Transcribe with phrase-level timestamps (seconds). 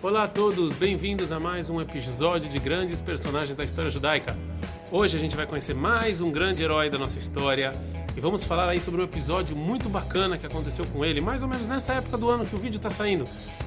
[0.00, 4.38] Olá a todos, bem-vindos a mais um episódio de grandes personagens da história judaica.
[4.92, 7.72] Hoje a gente vai conhecer mais um grande herói da nossa história
[8.16, 11.48] e vamos falar aí sobre um episódio muito bacana que aconteceu com ele, mais ou
[11.48, 13.24] menos nessa época do ano que o vídeo está saindo.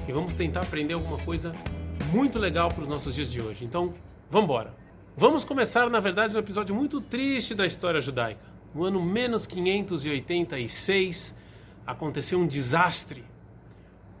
[0.08, 1.52] E vamos tentar aprender alguma coisa
[2.10, 3.66] muito legal para os nossos dias de hoje.
[3.66, 3.92] Então,
[4.30, 4.74] vamos embora.
[5.14, 8.40] Vamos começar, na verdade, um episódio muito triste da história judaica.
[8.74, 11.36] No ano menos 586,
[11.86, 13.22] aconteceu um desastre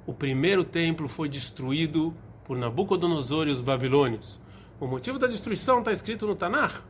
[0.06, 2.14] o primeiro templo foi destruído
[2.44, 4.40] por Nabucodonosor e os babilônios.
[4.80, 6.82] O motivo da destruição está escrito no Tanakh.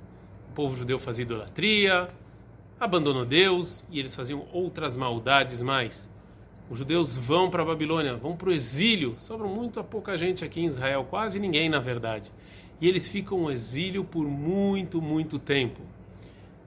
[0.50, 2.08] O povo judeu fazia idolatria,
[2.80, 6.10] abandonou Deus e eles faziam outras maldades mais.
[6.70, 9.14] Os judeus vão para a Babilônia, vão para o exílio.
[9.18, 12.32] Sobra muito pouca gente aqui em Israel, quase ninguém na verdade.
[12.80, 15.82] E eles ficam no exílio por muito, muito tempo.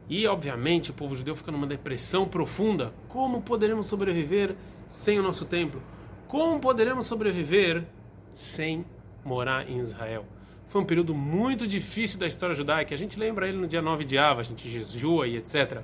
[0.08, 2.94] E, obviamente, o povo judeu fica numa depressão profunda.
[3.08, 4.56] Como poderemos sobreviver
[4.88, 5.82] sem o nosso templo?
[6.28, 7.86] Como poderemos sobreviver
[8.34, 8.84] sem
[9.24, 10.26] morar em Israel?
[10.66, 12.96] Foi um período muito difícil da história judaica.
[12.96, 15.84] A gente lembra ele no dia 9 de Ava, a gente jejua e etc.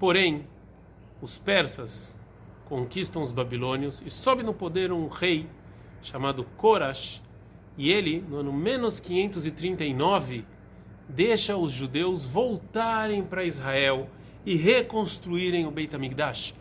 [0.00, 0.46] Porém,
[1.22, 2.18] os persas
[2.64, 5.48] conquistam os babilônios e sobe no poder um rei
[6.02, 7.22] chamado Korash.
[7.78, 10.44] E ele, no ano menos 539,
[11.08, 14.08] deixa os judeus voltarem para Israel
[14.44, 16.54] e reconstruírem o Beit HaMikdash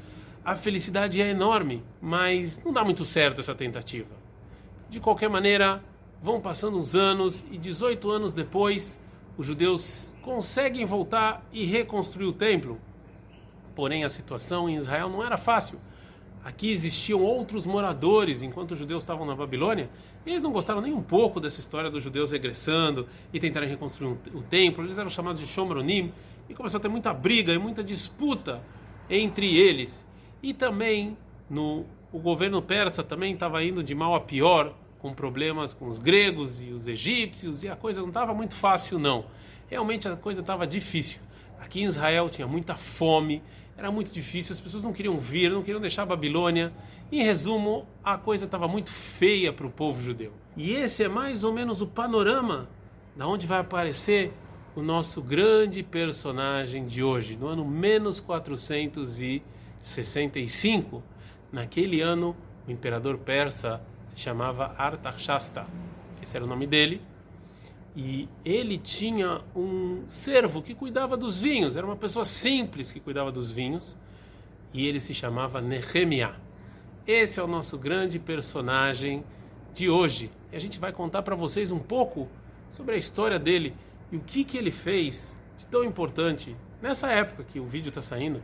[0.50, 4.10] a felicidade é enorme, mas não dá muito certo essa tentativa.
[4.90, 5.80] De qualquer maneira,
[6.24, 9.00] vão passando os anos e 18 anos depois,
[9.38, 12.82] os judeus conseguem voltar e reconstruir o templo.
[13.76, 15.80] Porém, a situação em Israel não era fácil.
[16.44, 19.88] Aqui existiam outros moradores enquanto os judeus estavam na Babilônia.
[20.26, 24.18] E eles não gostaram nem um pouco dessa história dos judeus regressando e tentarem reconstruir
[24.34, 24.84] o templo.
[24.84, 26.12] Eles eram chamados de Shomronim
[26.50, 28.64] e começou a ter muita briga e muita disputa
[29.08, 30.09] entre eles.
[30.42, 31.18] E também
[31.50, 36.00] no o governo persa também estava indo de mal a pior, com problemas com os
[36.00, 39.26] gregos e os egípcios, e a coisa não estava muito fácil não.
[39.68, 41.22] Realmente a coisa estava difícil.
[41.60, 43.44] Aqui em Israel tinha muita fome,
[43.78, 46.74] era muito difícil, as pessoas não queriam vir, não queriam deixar a Babilônia.
[47.12, 50.34] Em resumo, a coisa estava muito feia para o povo judeu.
[50.58, 52.68] E esse é mais ou menos o panorama
[53.16, 54.34] da onde vai aparecer
[54.76, 59.44] o nosso grande personagem de hoje, no ano menos 400 e
[59.80, 61.04] 65,
[61.52, 62.36] naquele ano,
[62.68, 65.66] o imperador persa se chamava Artaxasta.
[66.22, 67.02] Esse era o nome dele.
[67.96, 73.32] E ele tinha um servo que cuidava dos vinhos, era uma pessoa simples que cuidava
[73.32, 73.98] dos vinhos,
[74.74, 76.36] e ele se chamava Nehemiah.
[77.06, 79.24] Esse é o nosso grande personagem
[79.74, 80.32] de hoje.
[80.52, 82.28] E a gente vai contar para vocês um pouco
[82.70, 83.74] sobre a história dele
[84.12, 88.02] e o que, que ele fez de tão importante nessa época que o vídeo está
[88.02, 88.42] saindo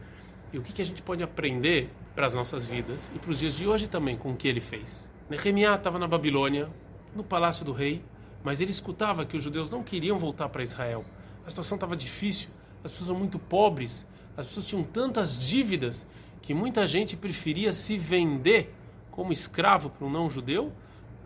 [0.51, 3.39] e o que, que a gente pode aprender para as nossas vidas e para os
[3.39, 5.09] dias de hoje também com o que ele fez.
[5.29, 6.69] Nehemiah estava na Babilônia,
[7.13, 8.03] no palácio do rei,
[8.43, 11.03] mas ele escutava que os judeus não queriam voltar para Israel.
[11.45, 12.49] A situação estava difícil,
[12.83, 14.05] as pessoas eram muito pobres,
[14.37, 16.05] as pessoas tinham tantas dívidas
[16.41, 18.73] que muita gente preferia se vender
[19.09, 20.71] como escravo para um não-judeu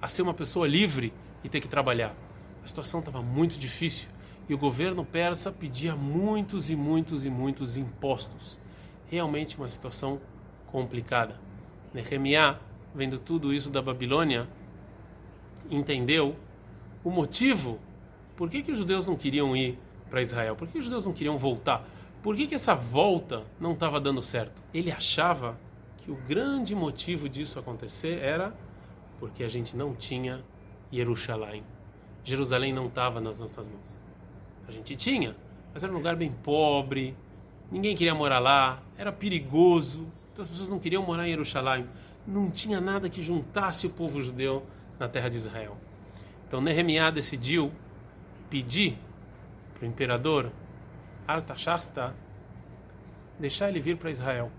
[0.01, 1.13] a ser uma pessoa livre
[1.43, 2.15] e ter que trabalhar.
[2.63, 4.07] A situação estava muito difícil
[4.47, 8.59] e o governo persa pedia muitos e muitos e muitos impostos
[9.09, 10.21] realmente uma situação
[10.67, 11.39] complicada.
[11.93, 12.59] Nehemiah,
[12.93, 14.47] vendo tudo isso da Babilônia,
[15.69, 16.35] entendeu
[17.03, 17.79] o motivo
[18.35, 19.77] por que, que os judeus não queriam ir
[20.09, 21.87] para Israel, por que os judeus não queriam voltar,
[22.21, 24.61] por que, que essa volta não estava dando certo.
[24.73, 25.59] Ele achava
[25.97, 28.53] que o grande motivo disso acontecer era
[29.19, 30.43] porque a gente não tinha
[30.91, 31.63] Jerusalém.
[32.23, 33.99] Jerusalém não estava nas nossas mãos.
[34.67, 35.35] A gente tinha,
[35.73, 37.15] mas era um lugar bem pobre,
[37.71, 41.87] ninguém queria morar lá, era perigoso, então as pessoas não queriam morar em Jerusalém.
[42.25, 44.63] Não tinha nada que juntasse o povo judeu
[44.99, 45.77] na terra de Israel.
[46.47, 47.71] Então Nehemiah decidiu
[48.49, 48.97] pedir
[49.73, 50.51] para o imperador
[51.27, 52.15] Artaxasta
[53.39, 54.51] deixar ele vir para Israel.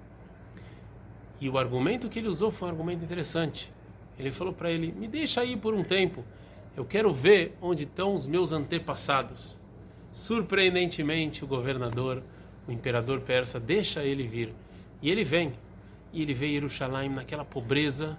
[1.41, 3.73] E o argumento que ele usou foi um argumento interessante.
[4.19, 6.25] Ele falou para ele: Me deixa aí por um tempo.
[6.77, 9.61] Eu quero ver onde estão os meus antepassados.
[10.13, 12.23] Surpreendentemente, o governador
[12.67, 14.53] o imperador persa deixa ele vir.
[15.03, 15.53] E ele vem.
[16.13, 18.19] E ele vê Jerusalém naquela pobreza,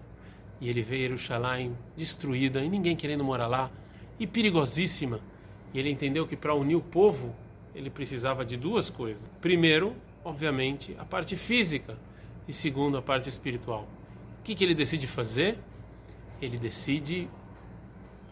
[0.60, 3.72] e ele vê Jerusalém destruída, e ninguém querendo morar lá,
[4.20, 5.20] e perigosíssima.
[5.74, 7.36] E ele entendeu que para unir o povo,
[7.76, 9.24] ele precisava de duas coisas.
[9.42, 11.98] Primeiro, obviamente, a parte física,
[12.48, 13.88] e segundo, a parte espiritual.
[14.40, 15.58] O que, que ele decide fazer?
[16.42, 17.30] Ele decide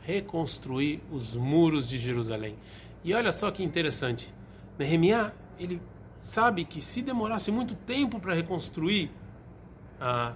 [0.03, 2.55] reconstruir os muros de Jerusalém.
[3.03, 4.33] E olha só que interessante.
[4.77, 5.81] Nehemiah, ele
[6.19, 9.09] sabe que se demorasse muito tempo para reconstruir
[9.99, 10.33] ah,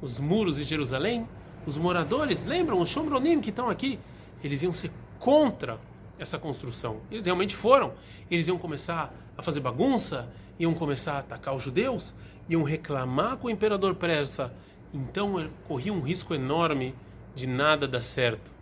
[0.00, 1.28] os muros de Jerusalém,
[1.66, 3.98] os moradores, lembram, os Shomronim que estão aqui,
[4.42, 5.78] eles iam ser contra
[6.18, 7.00] essa construção.
[7.10, 7.94] Eles realmente foram.
[8.30, 12.14] Eles iam começar a fazer bagunça, iam começar a atacar os judeus,
[12.48, 14.54] iam reclamar com o imperador persa.
[14.92, 16.94] Então corria um risco enorme
[17.34, 18.52] de nada dar certo.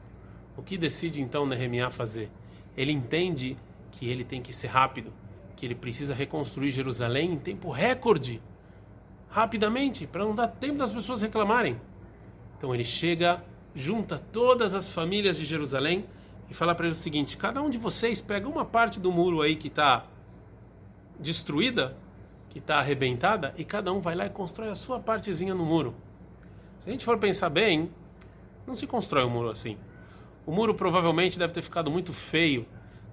[0.57, 2.31] O que decide então Nehemiah fazer?
[2.75, 3.59] Ele entende
[3.91, 5.13] que ele tem que ser rápido,
[5.63, 8.43] que ele precisa reconstruir Jerusalém em tempo recorde,
[9.29, 11.81] rapidamente, para não dar tempo das pessoas reclamarem.
[12.59, 16.05] Então ele chega, junta todas as famílias de Jerusalém
[16.51, 19.41] e fala para eles o seguinte: cada um de vocês pega uma parte do muro
[19.41, 20.05] aí que está
[21.17, 21.97] destruída,
[22.49, 25.95] que está arrebentada, e cada um vai lá e constrói a sua partezinha no muro.
[26.81, 27.89] Se a gente for pensar bem,
[28.67, 29.79] não se constrói um muro assim.
[30.45, 32.67] O muro provavelmente deve ter ficado muito feio,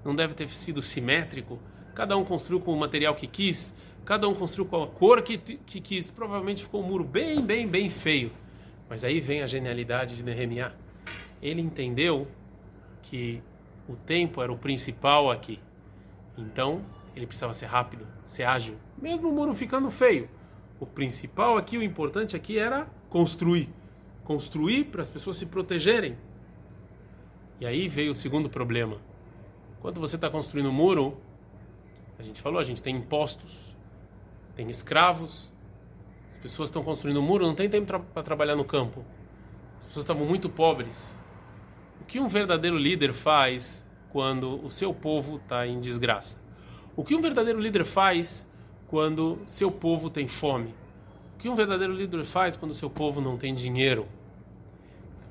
[0.03, 1.59] não deve ter sido simétrico.
[1.99, 3.73] Cada um construiu com o material que quis,
[4.05, 6.09] cada um construiu com a cor que, que quis.
[6.09, 8.31] Provavelmente ficou um muro bem, bem, bem feio.
[8.87, 10.71] Mas aí vem a genialidade de Nehemiah.
[11.41, 12.25] Ele entendeu
[13.01, 13.43] que
[13.85, 15.59] o tempo era o principal aqui.
[16.37, 16.81] Então,
[17.13, 20.29] ele precisava ser rápido, ser ágil, mesmo o muro ficando feio.
[20.79, 23.67] O principal aqui, o importante aqui era construir.
[24.23, 26.17] Construir para as pessoas se protegerem.
[27.59, 28.95] E aí veio o segundo problema.
[29.81, 31.17] Quando você está construindo um muro,
[32.19, 33.73] a gente falou, a gente tem impostos,
[34.53, 35.51] tem escravos,
[36.27, 39.05] as pessoas estão construindo um muro, não tem tempo para tra trabalhar no campo.
[39.79, 41.17] As pessoas estavam muito pobres.
[42.01, 46.37] O que um verdadeiro líder faz quando o seu povo está em desgraça?
[46.93, 48.45] O que um verdadeiro líder faz
[48.87, 50.75] quando seu povo tem fome?
[51.35, 54.05] O que um verdadeiro líder faz quando seu povo não tem dinheiro?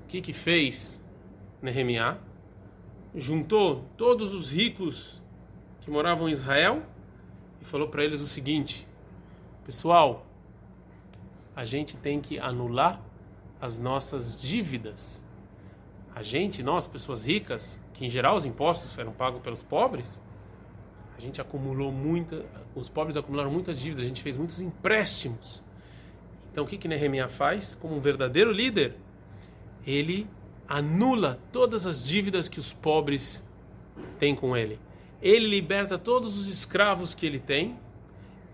[0.04, 1.02] O que que fez
[1.60, 2.16] Nehemiah?
[3.14, 5.22] Juntou todos os ricos
[5.88, 6.82] que moravam em Israel
[7.62, 8.86] e falou para eles o seguinte:
[9.64, 10.26] Pessoal,
[11.56, 13.00] a gente tem que anular
[13.58, 15.24] as nossas dívidas.
[16.14, 20.20] A gente, nós, pessoas ricas, que em geral os impostos eram pagos pelos pobres,
[21.16, 22.44] a gente acumulou muita,
[22.74, 25.64] os pobres acumularam muitas dívidas, a gente fez muitos empréstimos.
[26.52, 27.74] Então o que que Nehemiah faz?
[27.74, 28.94] Como um verdadeiro líder,
[29.86, 30.28] ele
[30.68, 33.42] anula todas as dívidas que os pobres
[34.18, 34.78] têm com ele.
[35.20, 37.78] Ele liberta todos os escravos que ele tem.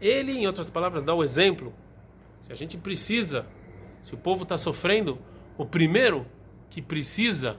[0.00, 1.72] Ele, em outras palavras, dá o exemplo
[2.44, 3.46] se a gente precisa,
[4.02, 5.18] se o povo está sofrendo,
[5.56, 6.26] o primeiro
[6.68, 7.56] que precisa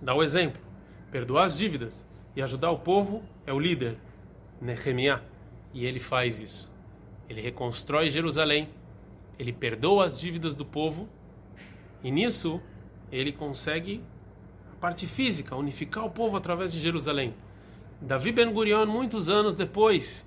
[0.00, 0.62] dar o exemplo,
[1.10, 3.98] perdoar as dívidas e ajudar o povo é o líder,
[4.58, 5.22] Nehemiah.
[5.74, 6.72] E ele faz isso.
[7.28, 8.70] Ele reconstrói Jerusalém,
[9.38, 11.06] ele perdoa as dívidas do povo
[12.02, 12.58] e nisso
[13.12, 14.02] ele consegue
[14.72, 17.34] a parte física, unificar o povo através de Jerusalém.
[18.00, 20.24] Davi Ben Gurion, muitos anos depois,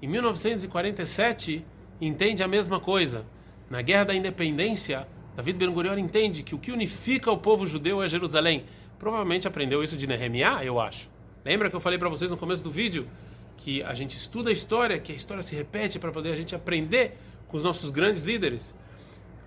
[0.00, 1.66] em 1947,
[2.00, 3.26] entende a mesma coisa.
[3.68, 8.00] Na Guerra da Independência, David Ben Gurion entende que o que unifica o povo judeu
[8.00, 8.66] é Jerusalém.
[9.00, 11.10] Provavelmente aprendeu isso de Nehemiah, eu acho.
[11.44, 13.08] Lembra que eu falei para vocês no começo do vídeo
[13.56, 16.54] que a gente estuda a história, que a história se repete para poder a gente
[16.54, 17.18] aprender
[17.48, 18.72] com os nossos grandes líderes.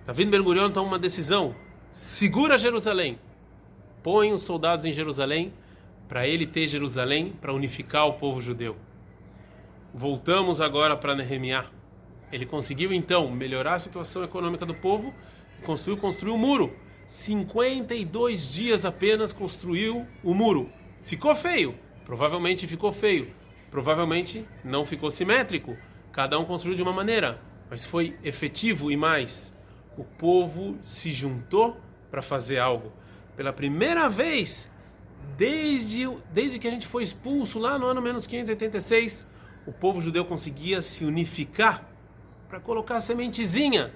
[0.06, 1.54] David Ben Gurion toma uma decisão:
[1.90, 3.18] segura Jerusalém,
[4.02, 5.54] põe os soldados em Jerusalém
[6.12, 8.76] para ele ter Jerusalém para unificar o povo judeu.
[9.94, 11.64] Voltamos agora para Nehemiah.
[12.30, 15.14] Ele conseguiu então melhorar a situação econômica do povo
[15.58, 16.76] e construiu, construiu o muro.
[17.06, 20.70] 52 dias apenas construiu o muro.
[21.02, 23.34] Ficou feio, provavelmente ficou feio.
[23.70, 25.78] Provavelmente não ficou simétrico.
[26.12, 29.50] Cada um construiu de uma maneira, mas foi efetivo e mais.
[29.96, 31.74] O povo se juntou
[32.10, 32.92] para fazer algo.
[33.34, 34.70] Pela primeira vez,
[35.36, 39.26] desde, desde que a gente foi expulso lá no ano menos 586,
[39.66, 41.88] o povo judeu conseguia se unificar
[42.48, 43.92] para colocar a sementezinha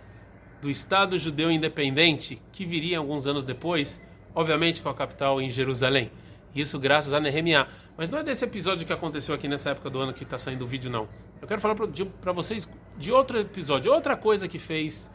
[0.61, 4.01] do Estado judeu independente que viria alguns anos depois,
[4.35, 6.11] obviamente com a capital em Jerusalém.
[6.55, 7.69] Isso graças a Nehemiah.
[7.97, 10.65] Mas não é desse episódio que aconteceu aqui nessa época do ano que está saindo
[10.65, 11.09] o vídeo, não.
[11.41, 15.11] Eu quero falar para vocês de outro episódio, outra coisa que fez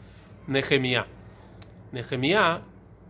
[0.46, 1.06] Nehemiah.
[1.92, 2.62] Nehemiah,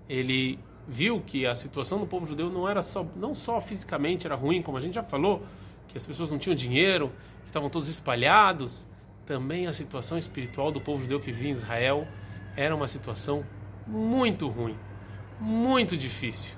[0.08, 4.34] ele viu que a situação do povo judeu não era só, não só fisicamente era
[4.34, 5.42] ruim, como a gente já falou,
[5.88, 7.12] que as pessoas não tinham dinheiro,
[7.42, 8.86] que estavam todos espalhados,
[9.24, 12.06] também a situação espiritual do povo judeu que vivia em Israel
[12.56, 13.44] era uma situação
[13.86, 14.76] muito ruim,
[15.40, 16.54] muito difícil.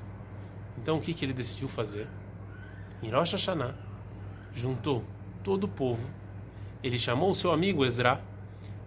[0.79, 2.09] Então o que, que ele decidiu fazer?
[3.03, 3.75] Em Rosh Hashanah,
[4.53, 5.05] juntou
[5.43, 6.09] todo o povo,
[6.83, 8.23] ele chamou o seu amigo Ezra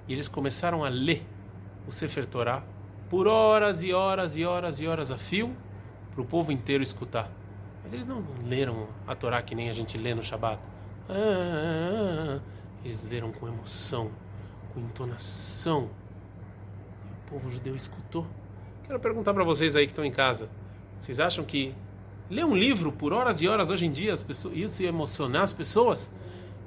[0.07, 1.25] e eles começaram a ler
[1.87, 2.63] o Sefer Torah
[3.09, 5.55] por horas e horas e horas e horas a fio
[6.11, 7.31] para o povo inteiro escutar.
[7.83, 10.59] Mas eles não leram a Torá que nem a gente lê no Shabat.
[11.09, 12.39] Ah,
[12.83, 14.11] eles leram com emoção,
[14.73, 15.89] com entonação.
[17.09, 18.27] E o povo judeu escutou.
[18.83, 20.49] Quero perguntar para vocês aí que estão em casa.
[20.99, 21.73] Vocês acham que
[22.29, 25.53] ler um livro por horas e horas hoje em dia, pessoas, isso ia emocionar as
[25.53, 26.11] pessoas?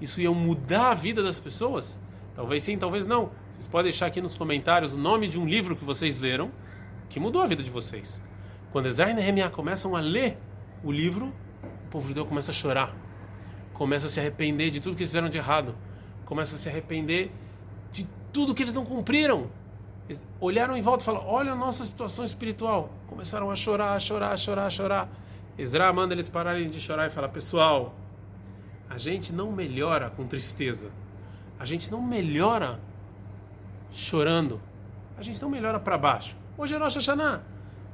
[0.01, 2.01] Isso ia mudar a vida das pessoas?
[2.41, 3.31] Talvez sim, talvez não.
[3.51, 6.51] Vocês podem deixar aqui nos comentários o nome de um livro que vocês leram
[7.11, 8.23] que mudou a vida de vocês.
[8.73, 10.39] Quando Ezra e Nehemiah começam a ler
[10.83, 12.97] o livro, o povo judeu começa a chorar,
[13.75, 15.77] começa a se arrepender de tudo que eles fizeram de errado,
[16.25, 17.31] começa a se arrepender
[17.93, 19.51] de tudo que eles não cumpriram.
[20.09, 22.89] Eles olharam em volta e falaram: Olha a nossa situação espiritual.
[23.07, 25.09] Começaram a chorar, a chorar, a chorar, a chorar.
[25.59, 27.95] Ezra manda eles pararem de chorar e fala: Pessoal,
[28.89, 30.91] a gente não melhora com tristeza.
[31.61, 32.81] A gente não melhora
[33.93, 34.59] chorando.
[35.19, 36.35] A gente não melhora para baixo.
[36.57, 37.43] Hoje é Rosh Hashanah.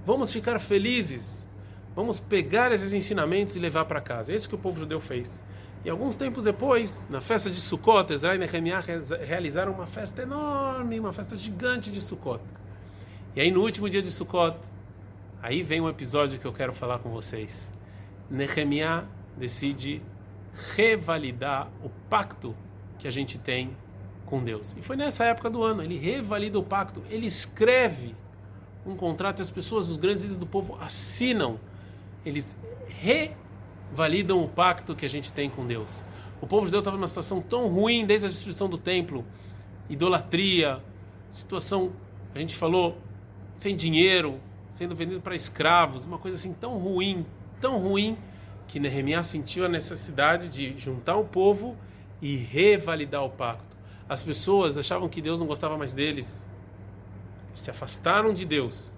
[0.05, 1.49] Vamos ficar felizes.
[1.93, 4.33] Vamos pegar esses ensinamentos e levar para casa.
[4.33, 5.43] É isso que o povo judeu fez.
[5.85, 8.85] E alguns tempos depois, na festa de Sukkot, Ezra e Nehemiah
[9.27, 12.45] realizaram uma festa enorme, uma festa gigante de Sukkot.
[13.35, 14.59] E aí no último dia de Sukkot,
[15.43, 17.73] aí vem um episódio que eu quero falar com vocês.
[18.31, 19.07] Nehemiah
[19.37, 20.01] decide
[20.77, 22.55] revalidar o pacto
[22.99, 23.77] que a gente tem
[24.25, 24.77] com Deus.
[24.79, 28.15] E foi nessa época do ano, ele revalida o pacto, ele escreve
[28.85, 31.59] um contrato e as pessoas, os grandes líderes do povo, assinam,
[32.25, 32.57] eles
[32.89, 36.05] revalidam o pacto que a gente tem com Deus.
[36.41, 39.25] O povo judeu estava numa situação tão ruim desde a destruição do templo,
[39.89, 40.83] idolatria,
[41.31, 41.93] situação,
[42.35, 42.99] a gente falou,
[43.57, 47.25] sem dinheiro, sendo vendido para escravos, uma coisa assim tão ruim,
[47.61, 48.17] tão ruim,
[48.69, 51.77] que Nehemiah sentiu a necessidade de juntar o povo
[52.21, 53.77] e revalidar o pacto.
[54.09, 56.47] As pessoas achavam que Deus não gostava mais deles,
[57.53, 58.93] se afastaram de Deus.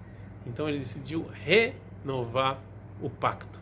[0.45, 2.59] Então ele decidiu renovar
[3.01, 3.59] o pacto.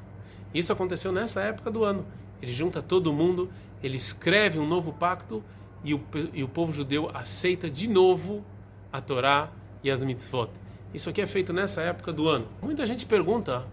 [0.54, 2.06] Isso aconteceu nessa época do ano.
[2.42, 3.50] Ele junta todo mundo,
[3.82, 5.44] ele escreve um novo pacto
[5.84, 8.44] e o, e o povo judeu aceita de novo
[8.92, 9.52] a Torá
[9.84, 10.50] e as mitzvot.
[10.94, 12.48] Isso aqui é feito nessa época do ano.
[12.62, 13.66] Muita gente pergunta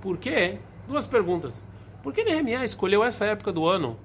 [0.00, 0.58] por quê?
[0.86, 1.64] Duas perguntas.
[2.02, 3.98] Por que Nehemiah escolheu essa época do ano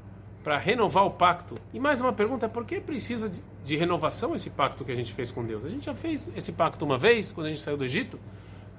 [0.43, 1.55] para renovar o pacto.
[1.74, 5.13] E mais uma pergunta: por que precisa de, de, renovação esse pacto que a gente
[5.13, 5.65] fez com Deus?
[5.65, 8.19] A gente já fez esse pacto uma vez, quando a gente saiu do Egito.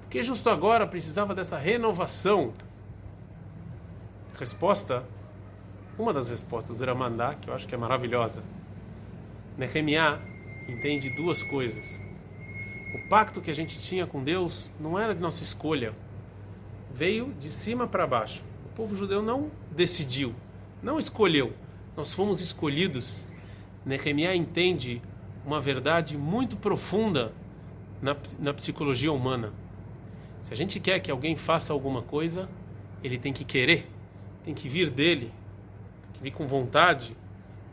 [0.00, 2.52] Por que justo agora precisava dessa renovação?
[4.38, 5.04] Resposta:
[5.98, 8.42] uma das respostas, era mandar, que eu acho que é maravilhosa.
[9.58, 10.18] Nehemiah
[10.66, 12.00] entende duas coisas.
[12.94, 15.92] O pacto que a gente tinha com Deus não era de nossa escolha,
[16.90, 18.42] veio de cima para baixo.
[18.72, 20.34] O povo judeu não decidiu,
[20.82, 21.52] não escolheu,
[21.96, 23.26] nós fomos escolhidos.
[23.84, 25.00] Nehemiah entende
[25.44, 27.32] uma verdade muito profunda
[28.00, 29.52] na, na psicologia humana.
[30.40, 32.48] Se a gente quer que alguém faça alguma coisa,
[33.02, 33.86] ele tem que querer,
[34.42, 35.32] tem que vir dele,
[36.02, 37.16] tem que vir com vontade.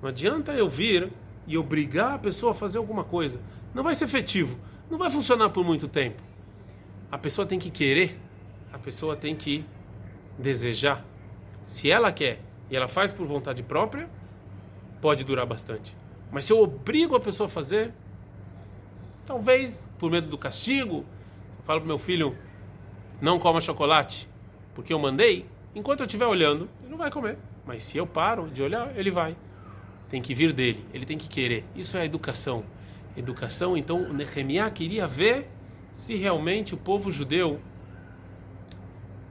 [0.02, 1.12] Não adianta eu vir
[1.46, 3.40] e obrigar a pessoa a fazer alguma coisa.
[3.74, 4.58] Não vai ser efetivo,
[4.90, 6.22] não vai funcionar por muito tempo.
[7.10, 8.20] A pessoa tem que querer,
[8.72, 9.64] a pessoa tem que
[10.38, 11.06] desejar.
[11.64, 14.10] Se ela quer e ela faz por vontade própria,
[15.02, 15.96] pode durar bastante.
[16.32, 17.94] Mas se eu obrigo a pessoa a fazer,
[19.26, 21.06] talvez por medo do castigo,
[21.50, 22.38] se eu falo para meu filho
[23.22, 24.30] não coma chocolate
[24.78, 25.44] porque eu mandei,
[25.74, 27.40] enquanto eu estiver olhando, ele não vai comer.
[27.66, 29.36] Mas se eu paro de olhar, ele vai.
[30.08, 31.66] Tem que vir dele, ele tem que querer.
[31.76, 32.64] Isso é educação.
[33.16, 35.50] Educação, então, o Nehemiah queria ver
[35.92, 37.60] se realmente o povo judeu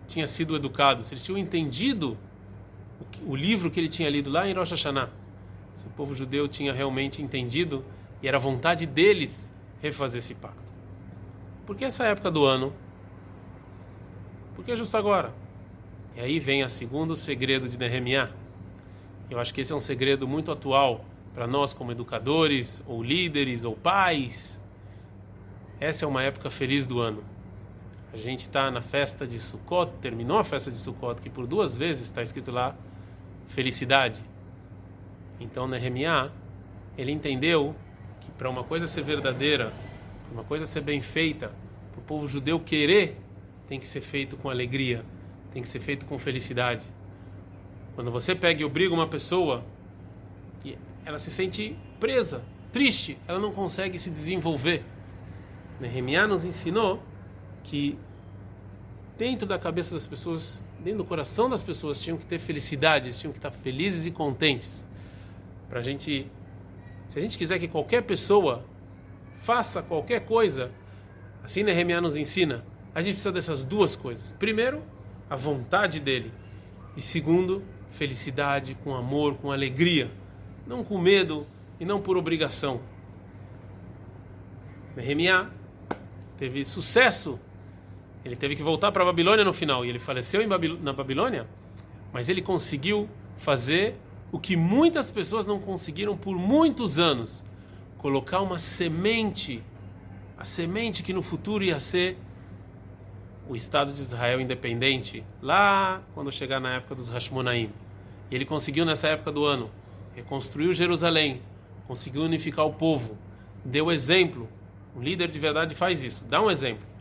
[0.09, 2.19] tinha sido educado, se eles tinham entendido
[3.27, 5.11] o livro que ele tinha lido lá em Rosh Hashanah.
[5.75, 7.85] Se o povo judeu tinha realmente entendido
[8.23, 10.73] e era vontade deles refazer esse pacto.
[11.67, 12.73] Por que essa época do ano?
[14.55, 15.35] Por que justo agora?
[16.17, 18.31] E aí vem o segundo segredo de Nehemiah.
[19.29, 23.65] Eu acho que esse é um segredo muito atual para nós como educadores, ou líderes,
[23.65, 24.63] ou pais.
[25.79, 27.23] Essa é uma época feliz do ano.
[28.13, 31.77] A gente está na festa de Sukkot, terminou a festa de Sukkot, que por duas
[31.77, 32.77] vezes está escrito lá
[33.47, 34.25] felicidade.
[35.41, 36.31] Então Nehemiah,
[36.97, 37.75] ele entendeu
[38.21, 39.73] que para uma coisa ser verdadeira,
[40.25, 41.53] para uma coisa ser bem feita,
[41.93, 43.19] para o povo judeu querer,
[43.67, 45.05] tem que ser feito com alegria,
[45.53, 46.87] tem que ser feito com felicidade.
[47.95, 49.65] Quando você pega e obriga uma pessoa,
[51.05, 54.85] ela se sente presa, triste, ela não consegue se desenvolver.
[55.81, 57.03] Nehemiah nos ensinou
[57.67, 57.99] que
[59.19, 63.33] dentro da cabeça das pessoas, dentro do coração das pessoas, tinham que ter felicidade, tinham
[63.33, 64.87] que estar felizes e contentes.
[65.69, 66.31] Para a gente,
[67.07, 68.65] se a gente quiser que qualquer pessoa
[69.35, 70.71] faça qualquer coisa,
[71.43, 74.33] assim Nehemiah nos ensina, a gente precisa dessas duas coisas.
[74.33, 74.83] Primeiro,
[75.29, 76.33] a vontade dele.
[76.97, 80.11] E segundo, felicidade, com amor, com alegria.
[80.67, 81.47] Não com medo
[81.81, 82.81] e não por obrigação.
[84.97, 85.51] Nehemiah
[86.37, 87.39] teve sucesso.
[88.27, 91.47] Ele teve que voltar para a Babilônia no final e ele faleceu Babil na Babilônia,
[92.13, 93.95] mas ele conseguiu fazer
[94.33, 97.45] o que muitas pessoas não conseguiram por muitos anos:
[97.97, 99.63] colocar uma semente,
[100.37, 102.19] a semente que no futuro ia ser
[103.49, 107.71] o Estado de Israel independente, lá quando chegar na época dos Hashmonaim.
[108.29, 109.71] E ele conseguiu nessa época do ano,
[110.17, 111.41] reconstruiu Jerusalém,
[111.87, 113.17] conseguiu unificar o povo,
[113.65, 114.49] deu exemplo.
[114.97, 116.96] Um líder de verdade faz isso, dá um exemplo.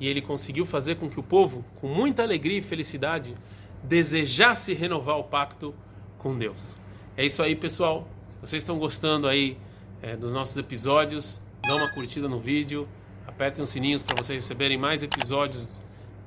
[0.00, 3.34] E ele conseguiu fazer com que o povo, com muita alegria e felicidade,
[3.82, 5.74] desejasse renovar o pacto
[6.18, 6.76] com Deus.
[7.16, 8.06] É isso aí, pessoal.
[8.26, 9.58] Se vocês estão gostando aí
[10.02, 12.88] é, dos nossos episódios, dá uma curtida no vídeo,
[13.26, 15.82] apertem os sininhos para vocês receberem mais episódios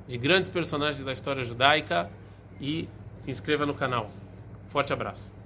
[0.06, 2.10] de grandes personagens da história judaica
[2.60, 4.10] e se inscreva no canal.
[4.62, 5.41] Forte abraço.